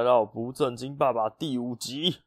[0.00, 2.22] 来到不正经爸爸第五集。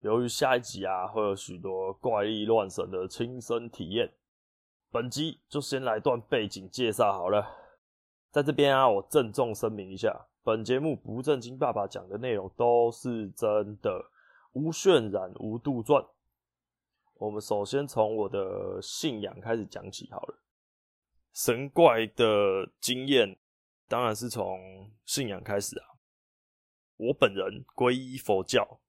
[0.00, 4.14] 由于下一集啊会有许多怪力乱神的亲身体验，
[4.90, 7.46] 本集就先来段背景介绍好了。
[8.30, 14.06] 在这边啊，我郑重声明一下，本节目不正经爸爸讲的内容都是真的，
[14.54, 16.02] 无渲染，无杜撰。
[17.16, 20.42] 我们首先从我的信仰开始讲起好了。
[21.34, 23.36] 神怪的经验，
[23.86, 25.97] 当然是从信仰开始啊。
[26.98, 28.80] 我本人皈依佛教，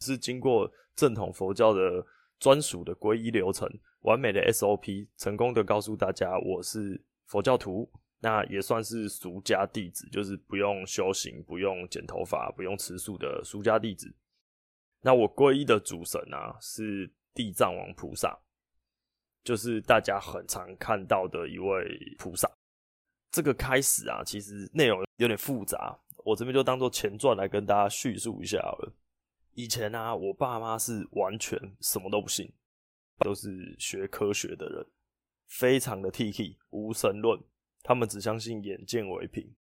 [0.00, 2.04] 是经过正统佛教的
[2.38, 3.68] 专属的皈依流程，
[4.00, 14.14] 完美的 SOP，成功的告诉大家我是佛教徒，那也算是俗家弟子，就是不用修行、不用剪头发、不用吃素的俗家弟子。
[15.00, 18.38] 那我皈依的主神啊，是地藏王菩萨，
[19.42, 22.48] 就是大家很常看到的一位菩萨。
[23.32, 25.98] 这个开始啊，其实内容有点复杂。
[26.26, 28.92] 我这边就当做前传来跟大家叙述一下了。
[29.52, 32.52] 以前啊，我爸妈是完全什么都不信，
[33.20, 34.84] 都是学科学的人，
[35.46, 36.56] 非常的 T.K.
[36.70, 37.40] 无神论，
[37.84, 39.54] 他们只相信眼见为凭。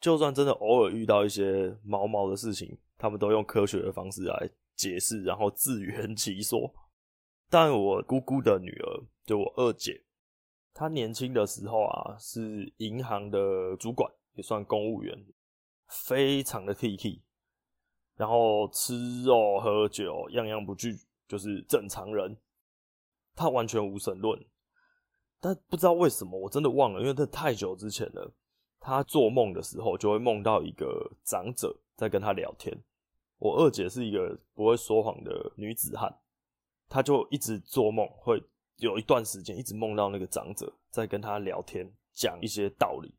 [0.00, 6.74] 就算真的偶尔遇到一些毛毛的事情，他们都用科学的方式来解释，然后自圆其说。
[7.50, 10.02] 但我姑姑的女儿，就我二姐，
[10.72, 15.14] 她年轻的时候啊，是银行的主管，也算公务员。
[15.86, 17.22] 非常的 T T，
[18.16, 22.36] 然后吃肉喝酒样样不惧，就是正常人。
[23.34, 24.42] 他完全无神论，
[25.40, 28.32] 但不知道为什么，我真的忘了，因为这太久之前了。
[28.78, 32.72] 他做梦的时候就会梦到一个长者在跟他聊天。
[33.38, 36.16] 我二姐是一个不会说谎的女子汉，
[36.88, 38.42] 她就一直做梦，会
[38.76, 43.12] 有一段时间一直梦到那个长者在跟他聊天，讲一些道理。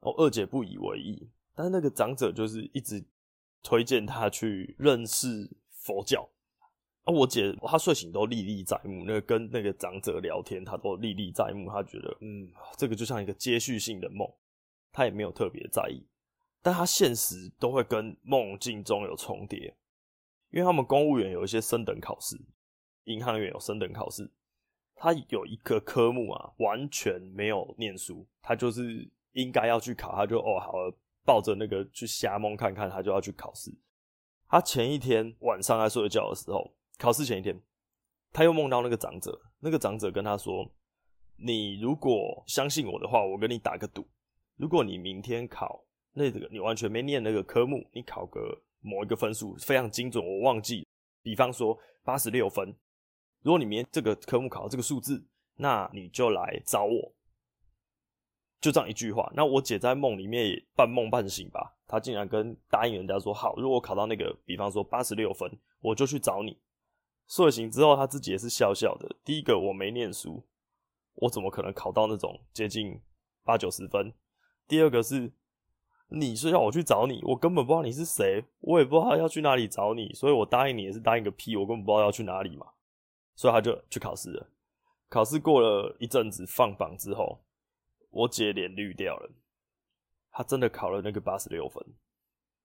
[0.00, 1.28] 我二姐不以为意。
[1.58, 3.04] 但那个长者就是一直
[3.64, 6.22] 推荐他去认识佛教
[7.02, 14.32] 啊，我姐她睡醒都历历在目，那个跟那个长者聊天，她都历历在目，她觉得嗯，这个就像一个接续性的梦，
[14.92, 16.06] 她也没有特别在意，
[16.62, 19.74] 但她现实都会跟梦境中有重叠，
[20.52, 22.40] 因为他们公务员有一些升等考试，
[23.06, 24.30] 银行员有升等考试，
[24.94, 30.96] 他有一个科目啊，完全没有念书，他就是应该要去考，他就哦好了。
[31.28, 33.70] 抱着那个去瞎蒙看看，他就要去考试。
[34.48, 37.60] 他前一天晚上在睡觉的时候，考试前一天，
[38.32, 39.38] 他又梦到那个长者。
[39.60, 40.72] 那个长者跟他说
[41.36, 44.08] ：“你如果相信我的话，我跟你打个赌。
[44.56, 45.84] 如果你明天考
[46.14, 50.88] 那个你完全没念那个科目，你考个某一个分数非常精准，我忘记，
[51.22, 52.74] 比方说八十六分。
[53.42, 55.22] 如果你明天这个科目考到这个数字，
[55.56, 57.12] 那你就来找我。”
[58.60, 65.48] 就这样一句话，那我姐在梦里面也半梦半醒吧，她竟然跟答应人家说好，如果考到那个，比方说八十六分，
[65.80, 66.58] 我就去找你。
[67.28, 69.14] 睡醒之后，她自己也是笑笑的。
[69.24, 70.42] 第一个，我没念书，
[71.14, 73.00] 我怎么可能考到那种接近
[73.44, 74.12] 八九十分？
[74.66, 75.30] 第二个是，
[76.08, 82.66] 你是要我去找你，我根本不知道你是谁，我也不知道要去哪里找你，所以我答应你也是答应个屁，我根本不知道要去哪里嘛。
[83.36, 84.48] 所以他就去考试了。
[85.08, 87.38] 考试过了一阵子，放榜之后。
[88.10, 89.30] 我姐脸绿掉了，
[90.30, 91.84] 她真的考了那个八十六分，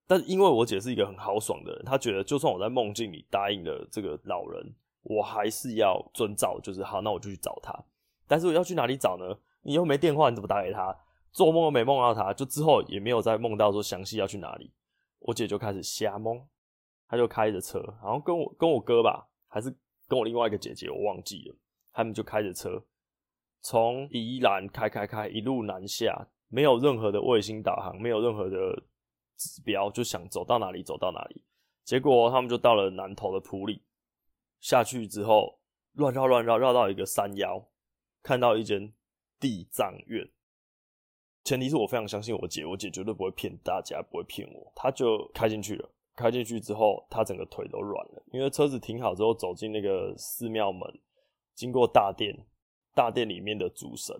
[0.08, 7.74] 但因为我姐是一个很豪爽的人，她觉得就算我在梦境里答应了这个老人，我还是要遵照，就是好，那我就去找他。
[8.28, 9.38] 但是我要去哪里找呢？
[9.62, 10.98] 你又没电话，你怎么打给他？
[11.32, 14.72] 做梦都没梦到他，就之后也没有再梦到说详细要去哪里。
[15.20, 16.48] 我姐就开始瞎蒙，
[17.08, 19.76] 她就开着车，然后跟我跟我哥吧，还是
[20.08, 21.56] 跟我另外一个姐姐，我忘记了，
[21.92, 22.84] 他们就开着车。
[23.64, 28.84] 从宜兰开开开一路南下，没有任何的卫星导航，没有任何的
[29.38, 31.42] 指标，就想走到哪里走到哪里。
[31.86, 33.82] 结果他们就到了南投的埔里，
[34.60, 35.60] 下去之后
[35.94, 37.66] 乱绕乱绕绕到一个山腰，
[38.22, 38.94] 看到一间
[39.40, 40.30] 地藏院。
[41.46, 44.74] 前提是我非常相信我姐，我姐绝对不会骗大家，不会骗我。
[44.76, 50.82] 她就开进去了，开进去之后，她整个腿都软了，因为车子停好之后，走进那个寺庙门，
[51.56, 52.46] 经过大殿。
[52.94, 54.16] 大殿里面的主神，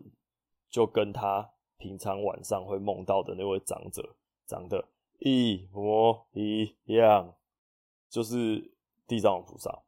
[0.70, 4.16] 就跟他平常晚上会梦到的那位长者
[4.46, 4.88] 长得
[5.20, 7.36] 一模一样，
[8.10, 8.72] 就是
[9.08, 9.84] 地藏王菩萨。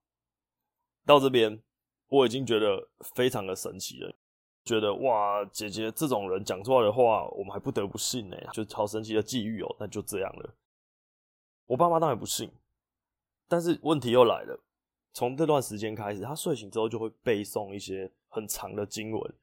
[1.06, 1.62] 到这边，
[2.08, 4.16] 我已经觉得非常的神奇了，
[4.64, 9.76] 觉得哇，姐姐这种人讲出来的话，我们还不得不信呢，就超神奇的际遇哦。
[9.80, 10.56] 那就这样了，
[11.66, 12.52] 我爸妈当然不信，
[13.48, 14.60] 但是问题又来了。
[15.16, 19.34] 从这段时间开始，他睡醒之后就会背诵一些很长的经文，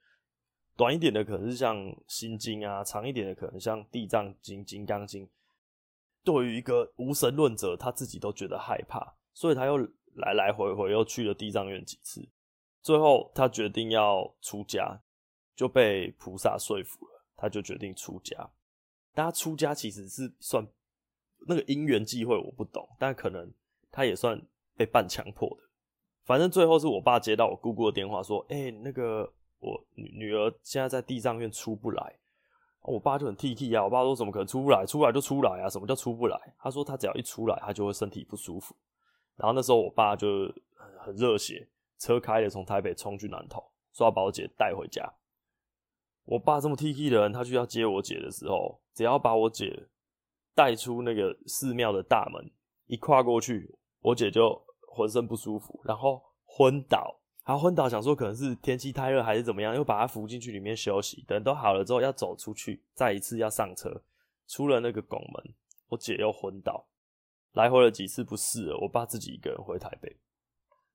[0.77, 1.75] 短一点的可能是像
[2.07, 5.27] 《心经》啊，长一点的可能像《地藏经》《金刚经》。
[6.23, 9.79] 对于一个无神论者，他自己都觉得害怕，所以他又
[10.17, 12.29] 来来回回又去了地藏院几次，
[12.83, 15.01] 最后他决定要出家，
[15.57, 18.51] 就被菩萨说服了，他就决定出家。
[19.15, 20.69] 但他出家其实是算
[21.47, 23.51] 那个因缘际会，我不懂，但可能
[23.91, 24.39] 他也算
[24.84, 25.56] 被半强迫的。
[26.25, 32.17] 反正最后是我爸接到我姑姑的电话，说：“哎、那个我女女儿现在在地藏院出不来。”
[32.82, 34.84] 我爸就很 T T 啊，我爸说：“怎么可能出不来？
[34.84, 35.69] 出来就出来啊！
[35.69, 38.75] 什么叫出不来？”他说：“他只要一出来，他就会身体不舒服。”
[39.37, 40.52] 然后那时候我爸就
[40.99, 41.69] 很热血，
[41.99, 43.62] 车开了从台北冲去南投，
[43.93, 45.12] 说要把我姐带回家。
[46.25, 49.88] 我爸这么 T T 的人，他去要接我姐的时候，只要把我姐
[50.55, 52.50] 带出那个寺庙的大门，
[52.87, 54.62] 一跨过去，我姐就。
[54.94, 61.25] 浑身不舒服，然后昏倒，然后昏倒，想说可能是天气太热还是怎么样，又把他扶进去里面休息。
[61.27, 64.03] 等都好了之后，要走出去，再一次要上车，
[64.47, 65.55] 出了那个拱门，
[65.89, 66.87] 我姐又昏倒，
[67.55, 70.15] 来回了几次不适了，我爸自己一个人回台北。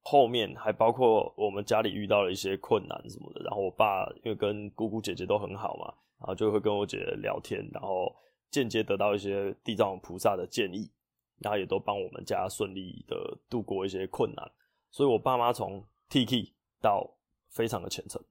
[0.03, 8.15] 后面还包括我们家里遇到了一些困难什么的，然后我爸因为跟姑姑姐姐都很好嘛，然后就会跟我姐聊天，然后
[8.49, 10.89] 间接得到一些地藏菩萨的建议。
[11.39, 14.51] 然后也都帮我们家顺利的度过一些困难，
[14.91, 16.53] 所以我爸妈从 T.K.
[16.81, 17.15] 到
[17.49, 18.21] 非常的虔诚。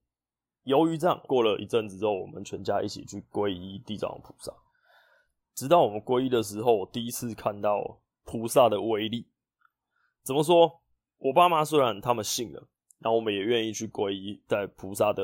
[0.65, 4.53] 由于这样，过了一阵子之后，我们全家一起去皈依地藏菩萨。
[5.55, 9.29] 直到我们皈依的时候，我第一次看到菩萨的威力。
[10.23, 10.81] 怎么说？
[11.19, 12.69] 我爸妈虽然他们信了，
[12.99, 15.23] 然后我们也愿意去皈依，在菩萨的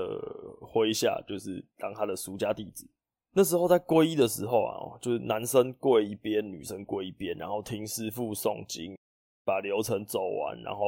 [0.60, 2.88] 麾下，就是当他的俗家弟子。
[3.34, 8.94] 那时候在皈依的时候啊，就是男生跪一边，女生跪一边，然后听师父诵经，
[9.42, 10.84] 把流程走完，然后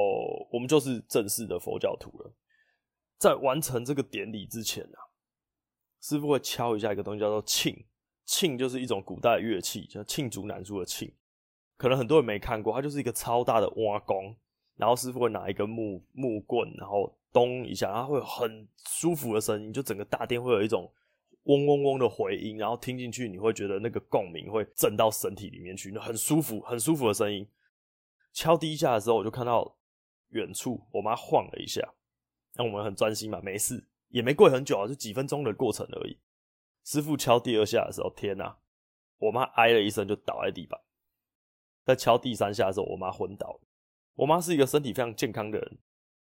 [0.52, 2.31] 我们就是正式的佛教徒了。
[3.19, 5.00] 在完成这个典礼之前啊，
[6.02, 7.87] 师父会敲一下一个东西，叫做磬。
[8.26, 11.11] 磬就是一种古代乐器，叫罄竹难书的磬。
[11.79, 14.37] 可能很多人没看过，它就是一个超大的蛙弓，
[14.76, 20.93] 然后师父会拿一根木木棍，然后咚一下，然后会有很舒服的声音，就整个大殿会有一种。
[21.44, 27.46] 嗡嗡嗡的回音，然后听进去，你会觉得那个共鸣会震到身体里面去，很舒服，很舒服的声音。
[28.32, 29.76] 敲第一下的时候，我就看到
[30.31, 31.87] 远处我妈晃了一下，
[32.55, 36.19] 那我们很专心嘛，没事，也没跪很久啊，就几分钟的过程而已。
[36.82, 38.56] 师傅敲第二下的时候，天哪，
[39.19, 40.81] 我妈哎了一声就倒在地板。
[41.85, 43.61] 在敲第三下的时候，我妈昏倒了。
[44.14, 45.79] 我妈是一个身体非常健康的人，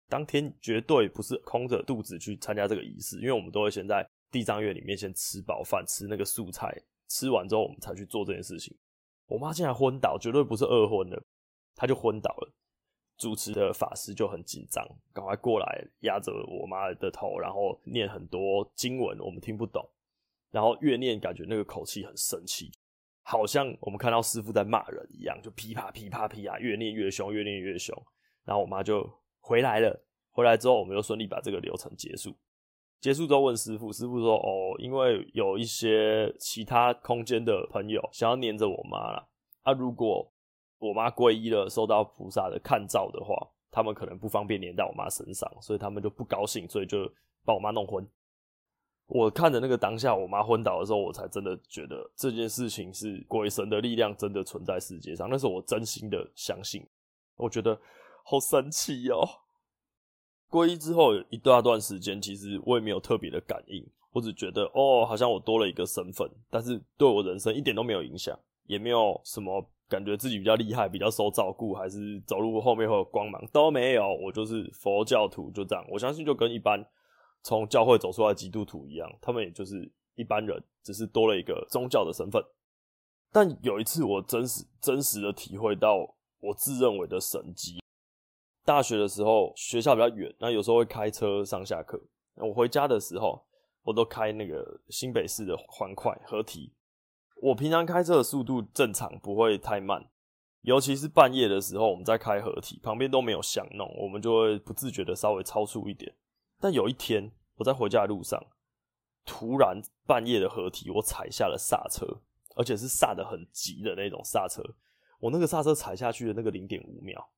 [0.09, 4.10] 当天绝对不是空着肚子去参加这个仪式，因为我们都会先在。
[4.31, 6.75] 地藏院里面先吃饱饭，吃那个素菜，
[7.09, 8.77] 吃完之后我们才去做这件事情。
[9.27, 11.23] 我妈竟然昏倒，绝对不是饿昏了，
[11.75, 12.53] 她就昏倒了。
[13.17, 14.83] 主持的法师就很紧张，
[15.13, 19.87] 赶快过来压着我妈的头，然后念很多经文，我们听不懂。
[20.51, 22.73] 然后越念，感觉那个口气很生气，
[23.23, 27.95] 好像我们看到师傅在骂人一样，就噼啪噼啪噼啊，越念越凶，越念越凶。
[28.45, 29.09] 然后我妈就
[29.41, 32.35] 回来了，回来之后我们就顺利把这个流程结束。
[33.01, 39.27] 结束之后问师父，师父说：“哦，因为有一些其他空间的朋友想要黏着我妈啦。
[39.63, 40.31] 啊，如果
[40.79, 43.35] 我妈皈依了，受到菩萨的看照的话，
[43.71, 47.11] 他们可能不方便黏到我妈身上，所以他们就不高兴，所以就
[47.43, 48.07] 把我妈弄昏。
[49.07, 56.87] 我看着那个当下我妈昏倒的时候，我才真的觉得这件事情是鬼神的力量真的存在世界上，那是我真心的相信。
[57.37, 57.81] 我觉得
[58.25, 59.27] 好神奇哦。”
[60.51, 75.85] 皈依之后一大段时间，其实我也没有特别的感应，我只觉得哦，好像我多了一个身份，但是对我人生一点都没有影响，也没有什么感觉自己比较厉害、比较受照顾，还是走路后面会有光芒都没有，我就是佛教徒，就这样。
[75.89, 76.85] 我相信就跟一般
[77.45, 82.43] 从教会走出来基督徒一样，他们也就是一般人，只是多了一个宗教的身份。
[83.33, 85.97] 但有一次，我真实真实的体会到
[86.41, 87.81] 我自认为的神迹。
[88.71, 92.01] 大学的时候，学校比较远，那有时候会开车上下课。
[92.37, 93.45] 我回家的时候，
[93.83, 96.73] 我都开那个新北市的环快合体。
[97.43, 100.09] 我平常开车的速度正常，不会太慢，
[100.61, 106.15] 尤其是半夜的时候，我们在开合体，旁边都没有响弄，我们就会不自觉的稍微超速一点。
[106.61, 108.41] 但有一天，我在回家的路上，
[109.27, 112.07] 突然半夜的合体，我踩下了刹车，
[112.55, 114.63] 而且是刹的很急的那种刹车。
[115.19, 117.29] 我那个刹车踩下去的那个零点五秒。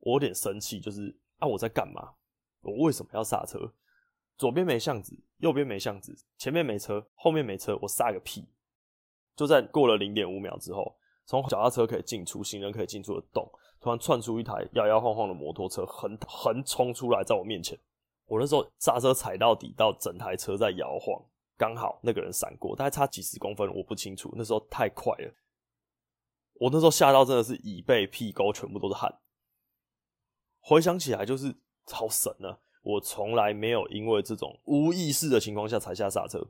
[0.00, 2.14] 我有点生气，就是啊，我在干嘛？
[2.62, 3.72] 我为什么要刹车？
[4.36, 8.48] 左边没巷子，右边没巷子，前面没车，后面没车，我刹个屁！
[9.34, 13.48] 就在过了零点五秒之后，从脚踏车可以进出、行人可以进出的洞，
[13.80, 17.78] 突然窜出一台摇摇晃晃的摩托车，横横冲出来在我面前。
[18.26, 21.20] 我那时候刹车踩到底，到整台车在摇晃，
[21.56, 24.32] 刚好那个人闪过，大概差几十公分，我不清楚。
[24.36, 25.34] 那时候太快了。
[26.54, 29.12] 我那时候吓到真的是椅背屁沟全部都是汗。
[30.68, 31.56] 回想起来就是
[31.86, 32.58] 超神啊！
[32.82, 36.46] 我从来没有因为这种无意识的情况下踩下刹车。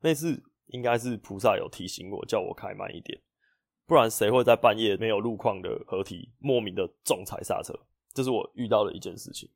[0.00, 3.20] 那次应该是菩萨有提醒我，叫我开慢一点，
[3.86, 7.78] 不然谁会在半夜没有路况的河堤莫名的重踩刹车？
[8.14, 9.50] 这是我遇到的一件事情。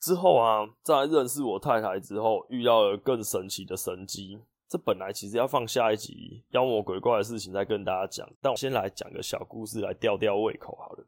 [0.00, 4.38] 之后啊，在认识我太太之后，遇到了更神奇的神机。
[4.70, 11.06] 这本来其实要放下一集妖魔鬼怪的事情再跟大家讲，但我先来讲个小故事来吊吊胃口好了。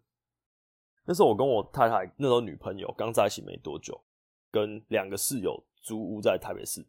[1.11, 4.01] 那时候我跟我太太那时候女朋友刚在一起没多久，
[4.49, 6.87] 跟两个室友租屋在台北市，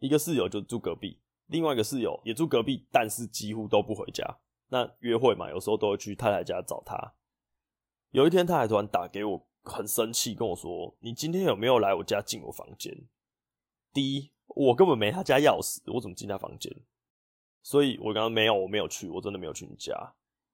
[0.00, 4.40] 一个室友就住隔壁，另外一个室友也住隔壁，但是几乎都不回家。
[4.70, 7.14] 那约会嘛，有时候都会去太太家找她。
[8.10, 13.06] 有一天，太太突然打给我，很生气跟我说：“你今天有没有来我家进我房间？”
[13.94, 14.32] 第一。
[14.48, 16.74] 我根本没他家钥匙，我怎么进他房间？
[17.62, 19.94] 所以我刚刚没有，我没有去，我真的没有去你家。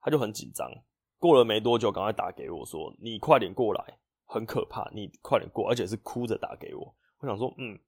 [0.01, 0.71] 他就很紧张，
[1.19, 7.79] 过了没多久，赶快打给我说：“你快点过来，很可怕，你快点过，而且是哭着打给我。”我想说，嗯，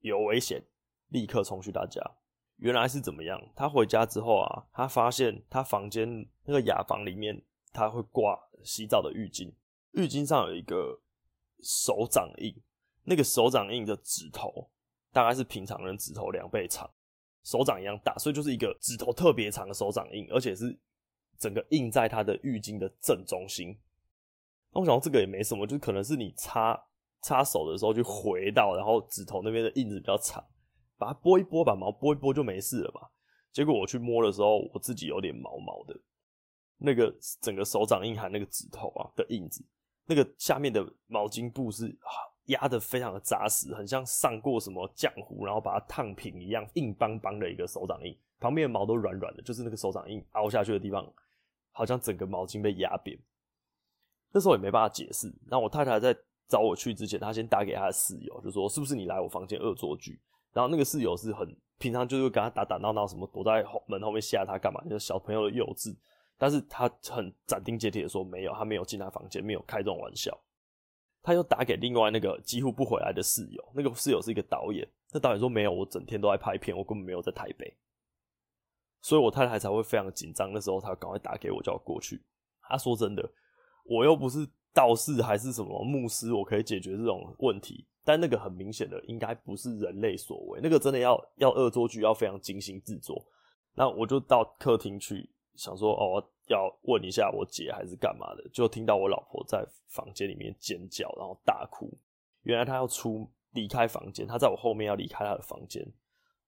[0.00, 0.62] 有危险，
[1.08, 2.00] 立刻冲去他家。
[2.56, 3.40] 原来是怎么样？
[3.54, 7.42] 他回家之后啊，他发现他房间那个雅房里面，
[7.72, 9.52] 他会挂洗澡的浴巾，
[9.92, 11.00] 浴巾上有一个
[11.62, 12.54] 手掌印，
[13.04, 14.70] 那个手掌印的指头。
[15.12, 16.90] 大概是平常人指头两倍长，
[17.42, 20.78] 手掌一样大，所以就是一个指头特别长的手掌印，而且是
[21.38, 23.76] 整个印在他的浴巾的正中心。
[24.72, 26.78] 那我想这个也没什么，就可能是你擦
[27.22, 30.44] 擦手的时候就回到，然后指头那边的印子比较长，
[30.98, 33.08] 把它拨一拨，把毛拨一拨就没事了嘛。
[33.52, 35.98] 结果我去摸的时候，我自己有点毛毛的，
[36.76, 39.64] 那个整个手掌印和那个指头啊的印子，
[40.04, 41.96] 那个下面的毛巾布是
[42.46, 51.10] 压得非常的扎实，很像上过什么浆糊，然后把它烫平一样，硬邦邦的一个手掌印，旁边的毛都软软的，就是那个手掌印凹下去的地方，
[51.76, 53.18] 好像整个毛巾被压扁。
[54.32, 55.28] 那时候也没办法解释。
[55.46, 56.16] 然后我太太在
[56.48, 60.18] 找我去之前，她先打给她的室友，就说是不是你来我房间恶作剧？
[60.52, 64.82] 然后那个室友是很平常，就是跟他打打闹闹，什么躲在后门后面吓他干嘛？
[64.88, 65.94] 就是小朋友的幼稚。
[66.38, 70.38] 但是他很斩钉截铁的说没有，他没有进他房间，没有开这种玩笑。
[71.22, 74.86] 他又打给另外那个几乎不回来的室友，那个室友是一个导演。
[75.12, 77.74] 那导演说没有，我整天都在拍片，我根本没有在台北。
[79.06, 80.52] 所以我太太才会非常紧张。
[80.52, 82.20] 那时候她赶快打给我，叫我过去。
[82.62, 83.22] 她说真的，
[83.84, 84.44] 我又不是
[84.74, 87.86] 道士还是什么牧师，我可以解决这种问题。
[88.04, 93.24] 但那个很明显的，应该不是人类所为，那个真的要要恶作剧，要非常精心制作。
[93.74, 96.24] 那我就到客厅去，想说哦。
[96.48, 101.92] 要问一下我姐还是干嘛的，就听到我老婆在房间里面尖叫，然后大哭。
[102.42, 105.84] 原来她要出离开房间，她在我后面要离开她的房间，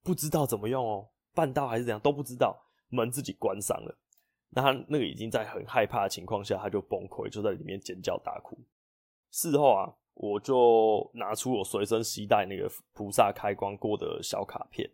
[0.04, 1.08] 不知道怎么用哦，
[1.38, 3.96] 办到还是怎样都不知道，门自己关上了。
[4.50, 8.58] 那他那个已经在很害怕的情况下，他就崩溃，就在里面尖叫大哭。
[9.30, 14.90] 事后啊，我就拿出我随身携带那个菩萨开光过的小卡片。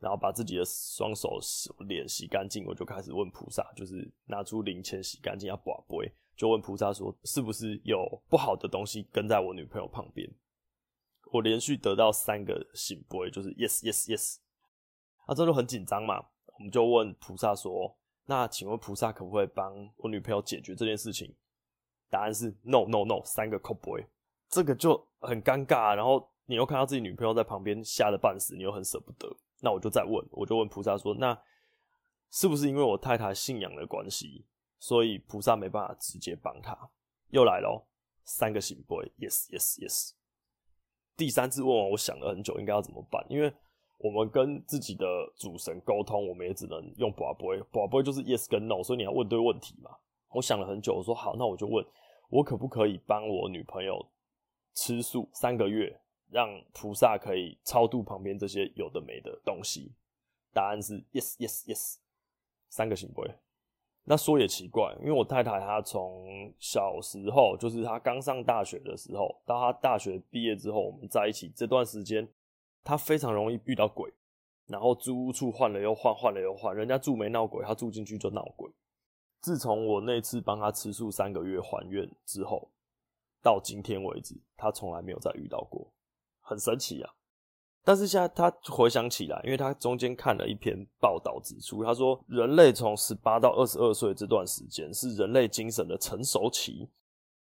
[0.00, 1.38] 然后把自己的双手、
[1.86, 10.28] 脸洗干净，我就开始问菩萨，就是拿出零钱洗干净要跋杯，就问菩萨说，是不是有不好的东西跟在我女朋友旁边？
[11.30, 14.38] 我连续得到三个醒杯，就是 yes yes yes，
[15.26, 16.18] 那，这就很紧张嘛。
[16.58, 21.34] 我们就问菩萨说，那请问菩萨可不可以帮我女朋友解决这件事情？
[22.10, 24.06] 答案是 no no no，三个扣杯，
[24.48, 25.96] 这个就很尴尬。
[25.96, 29.34] 然后你又看到自己女朋友在旁边吓得半死，你又很舍不得。
[29.60, 31.36] 那我就再问，我就问菩萨说：“那
[32.30, 34.44] 是不是因为我太太信仰的关系，
[34.78, 36.76] 所以菩萨没办法直接帮他？”
[37.30, 37.86] 又来咯，
[38.24, 40.10] 三个圣杯，yes yes yes。
[41.16, 43.24] 第三次问完，我想了很久，应该要怎么办？
[43.30, 43.50] 因为
[44.02, 45.06] 我们跟自己的
[45.36, 49.90] 主神沟通，我们也只能用跋杯，跋杯就是 yes 跟 no，所以你要问对问题嘛。
[50.30, 51.84] 我想了很久，我说好，那我就问，
[52.28, 54.04] 我可不可以帮我女朋友
[54.74, 55.98] 吃素三个月？
[56.30, 59.92] 让菩萨可以超度旁边这些有的没的东西，
[60.54, 61.96] 答案是 yes yes yes，
[62.70, 63.22] 三个圣杯。
[64.04, 72.26] 那说也奇怪，因为我太太她从小时候，就是她刚上大学的时候，到她大学毕业之后，我们在一起这段时间，
[72.84, 74.12] 他非常容易遇到鬼，
[74.66, 78.70] 然后租屋处换了又换，换了又换，人家住没闹鬼，他住进去就闹鬼。
[79.40, 82.70] 自从我那次帮他吃素三个月还愿之后，
[83.42, 85.92] 到今天为止，他从来没有再遇到过。
[86.40, 87.14] 很神奇啊！
[87.84, 96.88] 但是现在他回想起来，因为他中间看了一篇报道指出，他说人类从十八到二十二岁这段时间是人类精神的成熟期，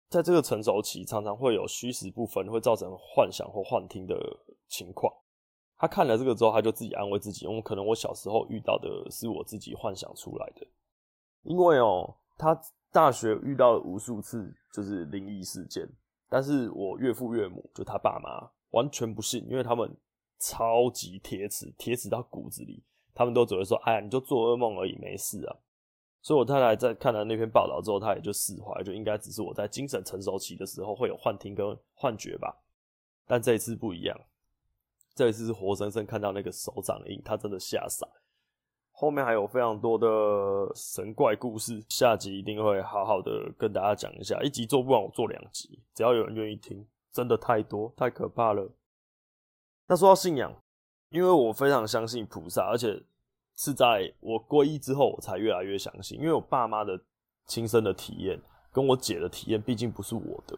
[0.10, 4.16] 在这个成熟期常常会有虚实不分，会造成幻想或幻听的
[4.68, 5.12] 情况。
[5.78, 10.66] 他看了这个之后，他就自己安慰自己，因为可能我小时候遇到的是我自己幻想出来的。
[11.44, 12.60] 因为哦，他
[12.92, 15.88] 大学遇到了无数次就是灵异事件，
[16.30, 19.96] 但是我岳父岳母就他爸妈完全不信，因为他们
[20.40, 25.56] 超级铁齿，铁齿到骨子里，他们都只会说：“哎呀，你就做噩梦而已，没事啊。”
[26.22, 32.54] 所以我太太在看了那篇报道之后，她也就释怀，就应该只是我在精神成熟期的时候会有幻听跟幻觉吧。
[33.26, 34.20] 但这一次不一样，
[35.18, 38.08] 这一次是活生生看到那个手掌印，他真的吓傻。
[38.92, 40.08] 后面还有非常多的
[40.76, 44.40] 神怪故事，下集一定会好好的跟大家讲一下。
[44.44, 48.72] 一集做不完，我做两集，只要有人愿意听，真的太多太可怕了。
[49.88, 50.54] 那说到信仰，
[51.10, 53.04] 因为我非常相信菩萨，而且
[53.56, 56.20] 是在我皈依之后，我才越来越相信。
[56.20, 57.00] 因为我爸妈的
[57.48, 58.40] 亲身的体验，
[58.72, 60.56] 跟我姐的体验，毕竟不是我的。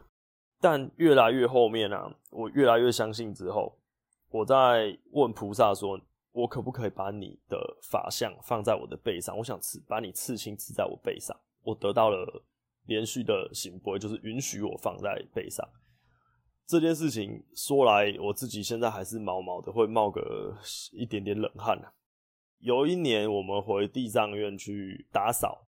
[0.59, 3.78] 但越来越后面啊，我越来越相信之后，
[4.29, 5.99] 我在问菩萨说。
[6.31, 9.35] 我可不可以把你的法相放在我的背上？
[9.35, 11.35] 我想刺，把你刺青刺在我背上。
[11.63, 12.43] 我得到了
[12.85, 15.67] 连续的圣杯，就是允许我放在背上。
[16.67, 20.55] 这件事情说来，我自己现在还是毛毛的，会冒个
[20.91, 21.91] 一点点冷汗啊。
[22.59, 25.67] 有一年，我们回地藏院去打扫，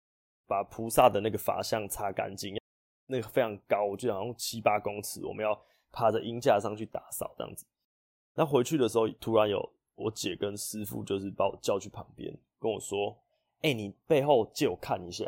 [0.47, 2.57] 把菩萨的那个法相擦干净。
[3.05, 5.57] 那个非常高，我记得好像七八公尺，我们要
[5.91, 7.63] 爬着鹰架上去打扫，这样子。
[8.37, 9.69] 那回去的时候，突然有。
[9.99, 13.17] 我姐跟师傅就是把我叫去旁边，跟我说
[13.65, 15.25] ：“哎、你背后借我看一下。”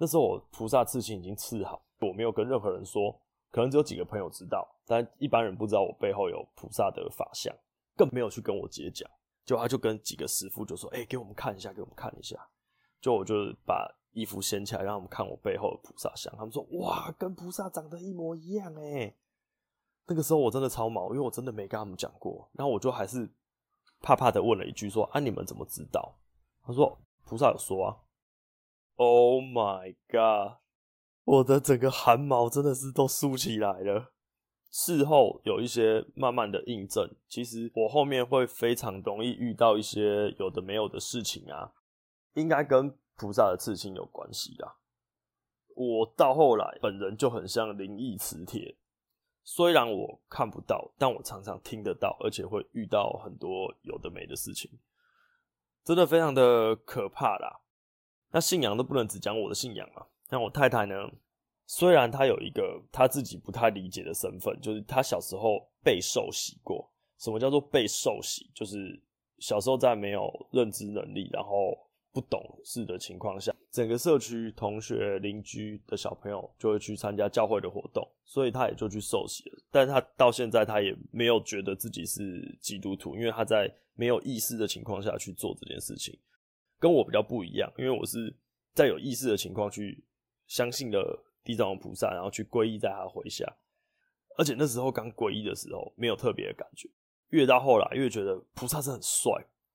[0.00, 3.14] 那时候我菩萨刺青已经刺好，我没有跟任何人说，
[3.50, 7.54] 可能只有几个朋友知道，但一般人不知道我背后有菩萨的法相，
[7.94, 9.06] 更没有去跟我姐讲。
[9.44, 12.48] 就他就跟几个师傅就说：“哎、给我们看一下，给我们看一下。”
[13.02, 13.34] 就我就
[13.66, 16.34] 把衣服掀起来，让他们看我背后的菩萨像。
[16.38, 19.14] 他们说：“哇，跟菩萨长得一模一样哎！”
[20.06, 23.30] 那个时候我真的超毛，因为我真的没跟他们讲过，然后我就还是。
[24.00, 26.18] 怕怕的问了一句说：“啊，你们怎么知道？”
[26.62, 27.96] 他说：“菩萨有说啊。
[28.96, 30.58] ”Oh my god！
[31.24, 34.12] 我的整个汗毛真的是都竖起来了。
[34.70, 41.72] 事后有一些慢慢的印证，其实我后面会非常容易遇到一些有的没有的事情啊，
[42.34, 44.76] 应该跟菩萨的刺青有关系啦。
[45.74, 48.76] 我到后来本人就很像灵异磁铁。
[49.44, 54.70] 虽然我看不到，但我常常听得到，而且会遇到很多有的没的事情，
[55.84, 57.60] 真的非常的可怕啦。
[58.30, 60.06] 那信仰都不能只讲我的信仰啊。
[60.30, 60.94] 像我太太呢，
[61.66, 66.90] 虽然她有一个她自己不太理解的身份，就是她小时候被受洗过。
[67.18, 68.50] 什么叫做被受洗？
[68.54, 69.00] 就是
[69.38, 71.78] 小时候在没有认知能力，然后。
[72.14, 79.58] 不懂事的情况下，整个社区同学邻居的小朋友就会去参加教会的活动，所以他也就去受洗了。
[79.68, 86.16] 但是他到现在他也没有觉得自己是基督徒，因为他在没有意识的情况下去做这件事情，
[86.78, 87.68] 跟我比较不一样。
[87.76, 88.32] 因为我是
[88.74, 90.04] 在有意识的情况去
[90.46, 93.44] 相信了地藏王菩萨，然后去皈依在他麾下。
[94.38, 96.88] 而且那时候刚皈依的时候没有特别的感觉，
[97.30, 99.32] 越到后来越觉得菩萨是很帅，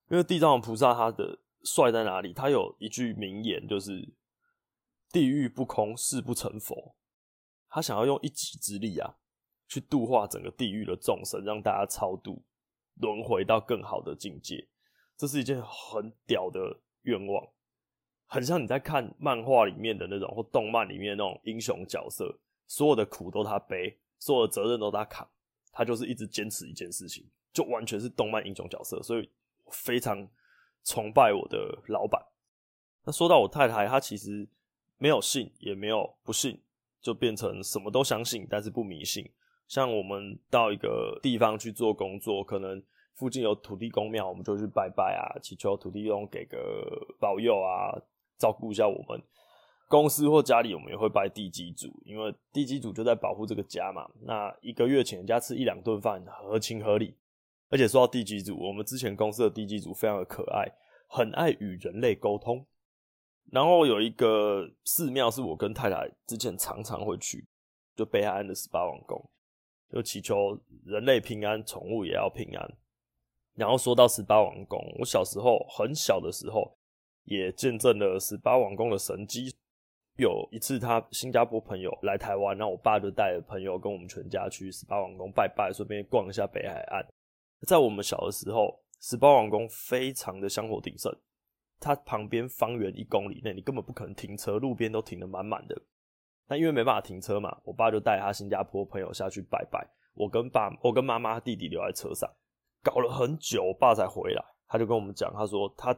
[0.08, 1.38] 因为地藏王菩萨他的。
[1.62, 2.32] 帅在哪里？
[2.32, 4.08] 他有一句名言，就是
[5.12, 6.94] “地狱不空，誓不成佛”。
[7.68, 9.16] 他想要用一己之力啊，
[9.68, 12.42] 去度化整个地狱的众生，让大家超度
[12.94, 14.68] 轮回到更好的境界。
[15.16, 17.46] 这是一件很屌的愿望，
[18.26, 25.28] 很像你在看漫画里面的那种，或动漫里面那种英雄角色，所有的苦都他背，所有的责任都他扛，
[25.70, 29.28] 他就是一直坚持一件事情，就完全是动漫英雄角色，所以
[29.70, 30.26] 非常。
[30.84, 32.20] 崇拜我的老板。
[33.04, 34.48] 那说到我太太，她其实
[34.98, 36.60] 没有信，也没有不信，
[37.00, 39.30] 就变成什么都相信，但是不迷信。
[39.66, 42.82] 像我们到一个地方去做工作，可能
[43.14, 46.58] 附近有土地公庙，我们就去拜拜啊，祈求土地公给个
[47.20, 47.94] 保佑啊，
[48.36, 49.22] 照顾一下我们。
[49.88, 54.08] 公司或家里，我们也会拜地基主，因为地基主就在保护这个家嘛。
[54.22, 57.16] 那一个月请人家吃一两顿饭，合情合理。
[57.70, 60.66] 而且说到地基组，我们之前公司的地基组非常的可爱，
[61.08, 62.66] 很爱与人类沟通。
[63.50, 67.46] 然后有一个寺庙是我跟太太之前常常会去，
[67.96, 69.30] 就北海岸的十八王宫，
[69.92, 72.76] 就祈求人类平安，宠物也要平安。
[73.54, 76.76] 然后说到十八王宫，我小时候很小的时候
[77.24, 79.54] 也见证了十八王宫的神迹。
[80.16, 87.04] 有一次他新加坡朋友来台湾，然后我爸就带着朋友跟我们全家去十八王宫拜拜，顺便逛一下北海岸。
[87.66, 91.14] 在我们小的时候，十八王宫非常的香火鼎盛，
[91.78, 95.82] 它旁边方圆一公里内，你根本不可能停车，路边都停得满满的。
[96.48, 102.28] 那因为没办法停车嘛，我爸就带他新加坡朋友下去拜拜，我跟爸，我跟妈妈、弟弟留在车上，
[102.82, 104.44] 搞了很久，我爸才回来。
[104.66, 105.96] 他就跟我们讲，他说他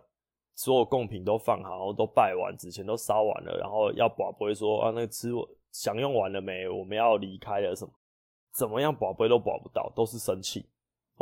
[0.55, 6.68] 所有贡品都放好，然后都拜完，纸钱都烧完了，然后要宝贝说啊，那个吃我享用完了没？
[6.68, 7.92] 我们要离开了什么？
[8.55, 10.66] 怎么样宝贝都宝不到，都是生气。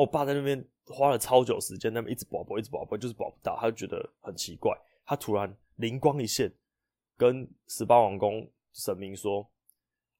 [0.00, 4.74] 我爸在那边花了超久时间，那边一直宝贝，一直宝贝，就是宝不到，他就觉得很奇怪。
[5.04, 6.50] 他突然灵光一现，
[7.18, 9.46] 跟十八王公神明说：“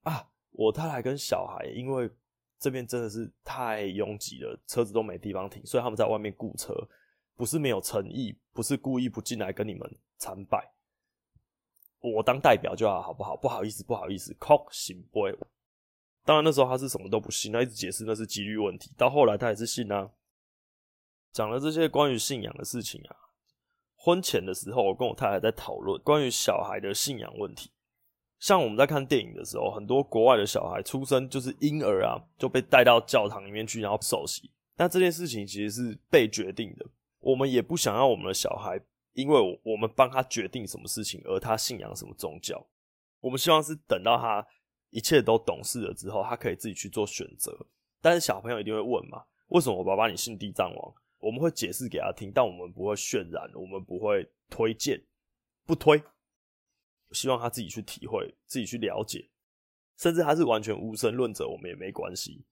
[0.04, 2.10] 啊，我太太跟小孩，因为
[2.58, 6.74] 这边真的是太拥挤了，车子都没地方停，所以他们在外面雇车，
[7.34, 10.72] 不是没有诚意，不是故意不进来跟你们参拜。
[12.00, 13.34] 我当代表就好，好不好？
[13.34, 15.20] 不好意思，不好意思，靠行不？
[16.24, 18.92] 当然那时候他是什么都不信，他一直解释那是几率问题。
[18.96, 20.10] 到后来他也是信啊，
[21.32, 23.16] 讲了这些关于信仰的事情啊。
[23.96, 27.70] 婚前的时候，我跟我太太在讨论关于小孩的信仰问题。
[28.38, 34.50] 像我们在看电影的时候，很多国外的小孩出生就是婴儿啊，就被带到教堂里面去，然后受洗。
[34.74, 36.86] 但这件事情其实是被决定的，
[37.18, 38.80] 我们也不想要我们的小孩，
[39.12, 42.66] 因为我们帮他决定什么事情，而他信仰什么宗教。
[43.20, 44.46] 我们希望是等到他
[44.90, 47.66] 一切都懂事了之后，他可以自己去做选择。
[48.00, 50.94] 但是小朋友一定会问嘛，为什么我爸爸你信地藏王？
[51.18, 55.02] 我们会解释给他听，但我们不会渲染，我们不会推荐，
[55.66, 56.02] 不推。
[57.12, 59.28] 希望他自己去体会，自己去了解，
[59.96, 62.44] 甚至他是完全无神论者，我们也没关系。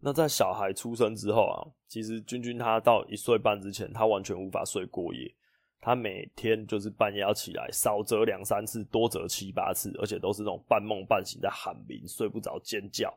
[0.00, 5.32] 那在小孩出生之后啊，其实君君他到一岁半之前，他完全无法睡过夜，
[5.80, 13.12] 他每天就是半夜要起来，少则两三次，多则七八次，而且都是那种半梦半醒在喊名，睡不着，尖叫，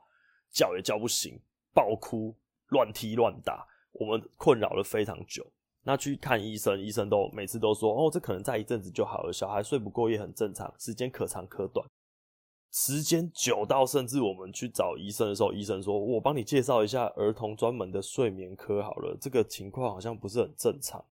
[0.51, 1.37] 叫也叫不醒，
[1.73, 2.33] 暴哭，
[2.69, 3.67] 乱踢乱打。
[3.91, 5.45] 我们困扰了非常久，
[5.83, 11.85] 那去看医生，医生都每次都说，哦，这可能再一阵子就好了，小孩睡不过夜很正常，时间可长可短。
[12.71, 21.05] 时间久到甚至我们去找医生的时候，医生说，我帮你介绍一下儿童专门的睡眠科好了，这个情况好像不是很正常，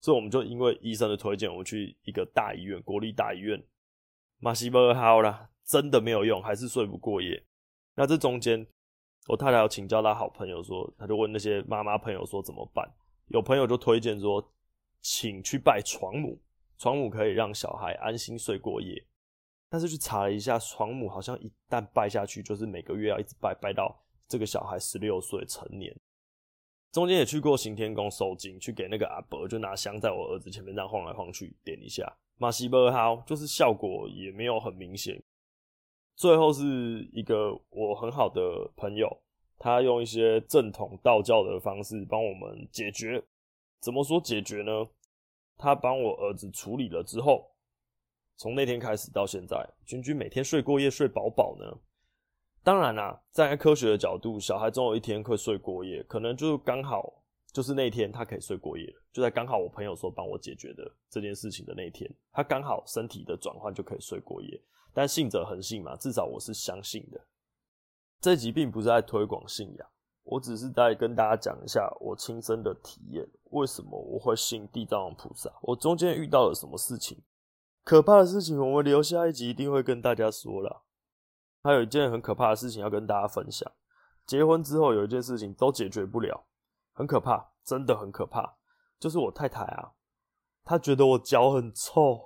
[0.00, 3.62] 所以我们就因为医生的推荐，我们去一个大医院，国立大医院，
[4.38, 7.44] 马西伯好啦，真的没有用，还是睡不过夜。
[7.94, 8.66] 那这中间。
[9.26, 12.90] 我太太要请教她好朋友说，她就问那些妈妈朋友说怎么办？
[13.26, 14.42] 有朋友就推荐说，
[15.02, 16.40] 请去拜床母，
[16.78, 19.06] 床母可以让小孩安心睡过夜。
[19.68, 25.94] 但是去查了一下，床母好像一旦拜下去，就是每个月要一直拜，拜到这个小孩十六岁成年。
[26.90, 35.22] 中间也去过行天宫收惊，去给那个阿伯就拿香在我儿子前面这样晃来晃去，点一下，马西伯好，就是效果也没有很明显。
[36.16, 39.20] 最后是一个我很好的朋友，
[39.58, 43.22] 他用一些正统道教的方式帮我们解决。
[43.80, 44.88] 怎么说解决呢？
[45.56, 47.50] 他帮我儿子处理了之后，
[48.36, 51.78] 从那天开始到现在，君君每天睡过夜睡饱饱呢。
[52.62, 64.62] 当然啦，站在科学的角度，小孩总有一天会睡过夜，可能就刚好就是那天他可以睡过夜，就在刚好我朋友说帮我解决的这件事情的那天，他刚好身体的转换就可以睡过夜。
[64.92, 67.20] 但信者恒信嘛，至少我是相信的。
[68.20, 69.88] 这集并不是在推广信仰，
[70.24, 73.24] 我只是在跟大家讲一下我亲身的体验。
[73.50, 75.50] 为什么我会信地藏王菩萨？
[75.62, 77.18] 我中间遇到了什么事情？
[77.84, 80.82] 可怕的事情，我们留下一集一定会跟大家说啦。
[81.62, 83.70] 还有一件很可怕的事情要跟大家分享。
[84.26, 86.46] 结婚之后有一件事情都解决不了，
[86.92, 88.56] 很可怕，真的很可怕。
[88.98, 89.92] 就是我太太啊，
[90.64, 92.20] 她觉得我脚很臭。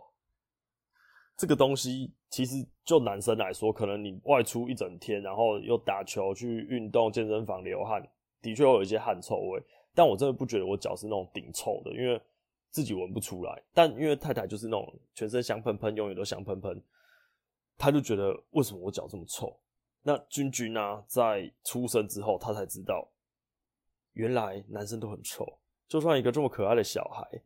[1.37, 8.03] 这个东西其实就男生来说，可能你外出一整天，然后又打球去运动、健身房流汗，
[8.41, 9.63] 的确会有一些汗臭味。
[9.95, 12.21] 但我真的不觉得我脚是那种顶臭的，因为
[12.71, 13.63] 自己闻不出来。
[13.73, 16.83] 但因为太太就是那种全身香喷喷，永远都香喷喷，
[17.77, 19.59] 他就觉得为什么我脚这么臭？
[20.03, 23.09] 那君君啊，在出生之后，他才知道，
[24.13, 25.47] 原来男生都很臭。
[25.89, 27.43] 就算一个这么可爱的小孩。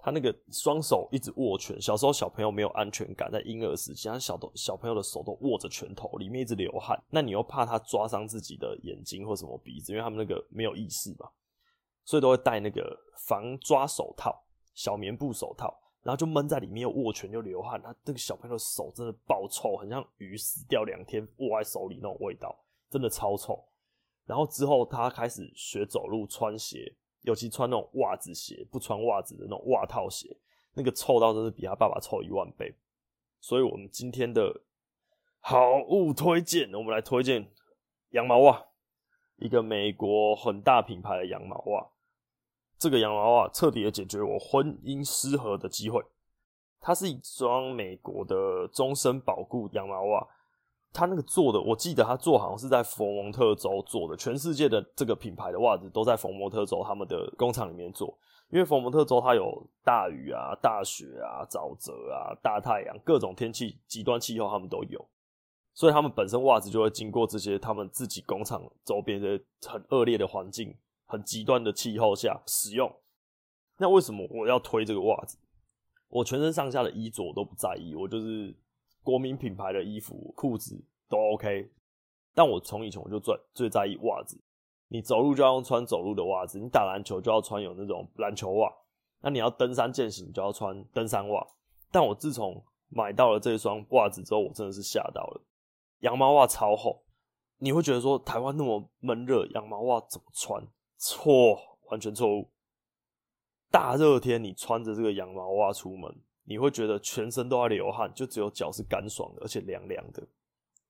[0.00, 6.96] 他那个双手一直握拳，小时候小朋友没有安全感，在婴儿时期，他小的小朋友的手都握着拳头，里面一直流汗。
[7.10, 11.28] 那你又怕他抓伤自己的眼睛或什么鼻子，因为他们那个没有意识嘛，
[12.04, 15.76] 所以都会戴那个防抓手套，小棉布手套，
[16.08, 17.78] 然后就闷在里面，又握拳又流汗。
[17.82, 23.62] 他这个小朋友的手真的爆臭，很像鱼死掉两天握在手里那种味道，真的超臭。
[24.24, 26.94] 然后之后他开始学走路、穿鞋。
[27.22, 30.34] 尤其穿那种袜子鞋，不穿袜子的那种袜套鞋，
[30.72, 32.72] 那个臭到真是比他爸爸臭一万倍。
[33.40, 34.62] 所以，我们今天的
[35.40, 37.50] 好物推荐，我们来推荐
[38.10, 38.64] 羊毛袜，
[39.36, 41.90] 一个美国很大品牌的羊毛袜。
[42.78, 46.02] 这个羊毛袜彻底的解决我婚姻失和的机会。
[46.80, 50.26] 它是一双美国的终身保固羊毛袜。
[50.90, 58.16] 它那个做的，我记得它做好像是在佛，蒙特州做的，全世界的这个品牌的袜子都在佛蒙特州他们的工厂里面做，
[58.48, 65.04] 因为佛蒙特州它有大雨啊、大雪啊、沼泽啊、大太阳，各种天气极端气候他们都有，
[65.74, 70.74] 所以他们本身袜子就会经过这些他们自己工厂周边的很恶劣的环境、
[71.08, 72.88] 很极端的气候下使用。
[73.78, 75.36] 那为什么我要推这个袜子？
[76.08, 78.54] 我全身上下的衣着我都不在意，我就是
[79.02, 81.68] 国民品牌的衣服、裤子都 OK。
[82.34, 84.40] 但我从以前我就最最在意袜子。
[84.90, 88.72] 你走路就要穿走路的袜子，你打篮球就要穿有那种篮球袜，
[89.20, 91.46] 那你要登山健行就要穿登山袜。
[91.90, 95.42] 但我自从买到了这双袜子之后，我真的是吓到了，
[96.00, 97.02] 羊毛袜超厚。
[97.58, 100.66] 你会觉得说台湾那么闷热，羊毛袜怎么穿？
[100.98, 102.50] 错，完全错误。
[103.70, 110.26] 大热天你穿着这个羊毛袜出门，你会觉得全身都在流汗，就只有脚是干爽的，而且凉凉的。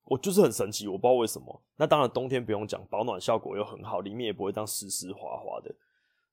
[0.05, 1.62] 我就是很神奇，我不知道为什么。
[1.77, 5.75] 那当然，冬天不用讲，保暖效果又很好，里面也不会这样湿湿滑滑的。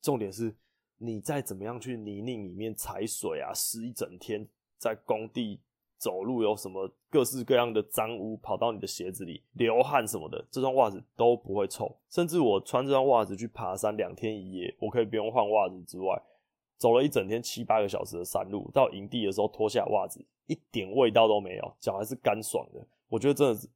[0.02, 0.56] 重点是，
[0.98, 5.60] 你再怎么样去泥泞里面踩水啊，湿一整天，在工地
[6.06, 11.92] 走路有什么各式各样的脏污跑到你的鞋子里，流汗什么的，这双袜子都不会臭。
[12.12, 16.22] 甚至我穿这双袜子去爬山两天一夜，我可以不用换袜子之外，
[16.78, 22.86] 走了一整天七八个小时的山路，到营地的时候脱下袜子，一点味道都没有，脚还是干爽的。
[23.10, 23.68] 我觉得真的是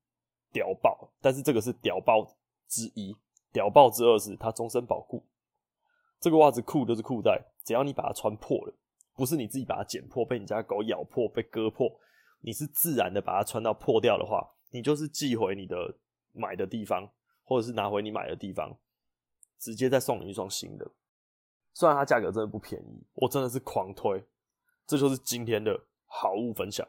[0.53, 2.23] 屌爆，但是这个是屌爆
[2.67, 3.15] 之一，
[3.51, 5.23] 屌爆之二是它终身保固。
[6.19, 8.73] 这个袜子酷就是酷在，只要你把它穿破了，
[9.15, 11.89] 不是你自己把它剪破，被你家狗咬破，被割破，
[12.41, 15.95] 你是自然的把它穿到破掉的话，你就是寄回你的
[16.33, 17.09] 买的地方，
[17.43, 18.77] 或者是拿回你买的地方，
[19.57, 20.89] 直接再送你一双新的。
[21.73, 24.23] 虽然它价格真的不便宜，我真的是狂推。
[24.87, 26.87] 这就是今天的好物分享，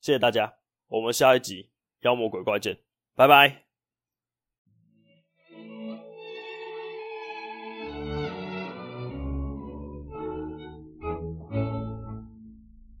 [0.00, 0.52] 谢谢大家。
[0.88, 1.70] 我们下一集
[2.00, 2.76] 妖魔鬼怪见，
[3.14, 3.67] 拜拜。